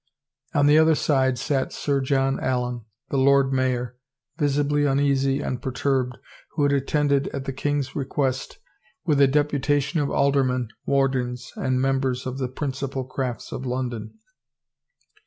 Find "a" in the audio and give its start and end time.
9.21-9.27